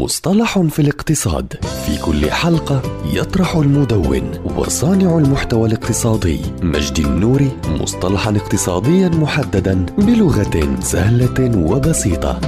[0.00, 1.52] مصطلح في الاقتصاد.
[1.86, 11.70] في كل حلقة يطرح المدون وصانع المحتوى الاقتصادي مجدي النوري مصطلحا اقتصاديا محددا بلغة سهلة
[11.70, 12.40] وبسيطة.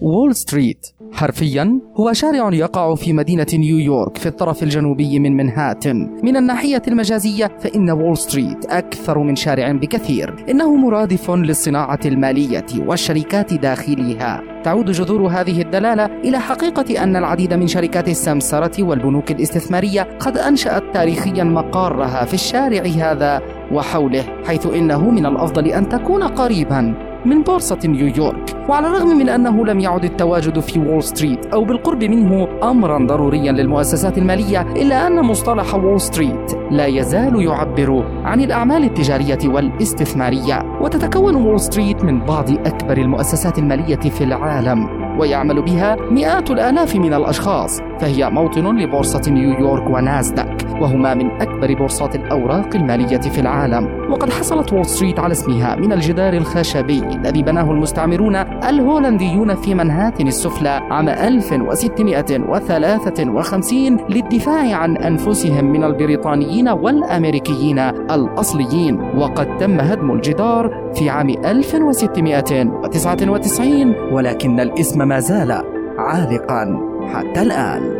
[0.00, 6.20] وول ستريت حرفيا هو شارع يقع في مدينة نيويورك في الطرف الجنوبي من منهاتن.
[6.22, 10.44] من الناحية المجازية فإن وول ستريت أكثر من شارع بكثير.
[10.50, 17.66] إنه مرادف للصناعة المالية والشركات داخلها تعود جذور هذه الدلالة إلى حقيقة أن العديد من
[17.66, 23.42] شركات السمسرة والبنوك الاستثمارية قد أنشأت تاريخيا مقارها في الشارع هذا
[23.72, 28.55] وحوله حيث إنه من الأفضل أن تكون قريبا من بورصة نيويورك.
[28.68, 33.52] وعلى الرغم من أنه لم يعد التواجد في وول ستريت أو بالقرب منه أمرا ضروريا
[33.52, 41.34] للمؤسسات المالية إلا أن مصطلح وول ستريت لا يزال يعبر عن الأعمال التجارية والاستثمارية وتتكون
[41.34, 47.80] وول ستريت من بعض أكبر المؤسسات المالية في العالم ويعمل بها مئات الآلاف من الأشخاص
[48.00, 54.12] فهي موطن لبورصة نيويورك وناسداك وهما من أكبر بورصات الأوراق المالية في العالم.
[54.12, 60.26] وقد حصلت وول ستريت على اسمها من الجدار الخشبي الذي بناه المستعمرون الهولنديون في منهاتن
[60.26, 71.10] السفلى عام 1653 للدفاع عن أنفسهم من البريطانيين والأمريكيين الأصليين وقد تم هدم الجدار في
[71.10, 75.62] عام 1699 ولكن الاسم ما زال
[75.98, 76.80] عالقا
[77.14, 77.98] حتى الآن.